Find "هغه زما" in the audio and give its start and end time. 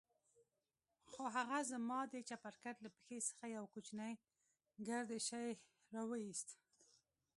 1.35-1.99